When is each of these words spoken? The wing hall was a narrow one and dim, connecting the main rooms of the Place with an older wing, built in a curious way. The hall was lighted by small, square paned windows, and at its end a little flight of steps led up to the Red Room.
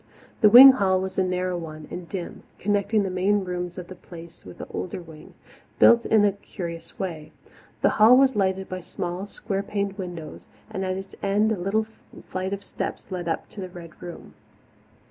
The 0.39 0.49
wing 0.49 0.71
hall 0.71 0.99
was 0.99 1.19
a 1.19 1.23
narrow 1.23 1.59
one 1.59 1.87
and 1.91 2.09
dim, 2.09 2.41
connecting 2.57 3.03
the 3.03 3.11
main 3.11 3.43
rooms 3.43 3.77
of 3.77 3.87
the 3.87 3.93
Place 3.93 4.43
with 4.43 4.59
an 4.59 4.65
older 4.71 4.99
wing, 4.99 5.35
built 5.77 6.07
in 6.07 6.25
a 6.25 6.31
curious 6.31 6.97
way. 6.97 7.31
The 7.83 7.89
hall 8.01 8.17
was 8.17 8.35
lighted 8.35 8.67
by 8.67 8.81
small, 8.81 9.27
square 9.27 9.61
paned 9.61 9.99
windows, 9.99 10.47
and 10.71 10.83
at 10.83 10.97
its 10.97 11.13
end 11.21 11.51
a 11.51 11.55
little 11.55 11.85
flight 12.29 12.51
of 12.51 12.63
steps 12.63 13.11
led 13.11 13.27
up 13.27 13.47
to 13.49 13.61
the 13.61 13.69
Red 13.69 14.01
Room. 14.01 14.33